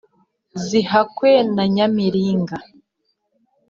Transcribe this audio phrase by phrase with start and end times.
[0.65, 2.57] zihakwe na nyamiringa,